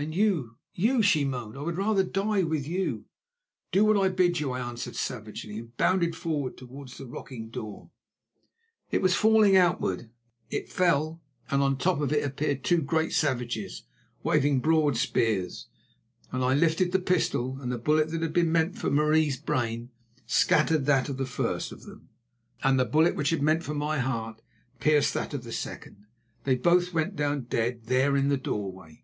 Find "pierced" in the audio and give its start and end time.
24.78-25.12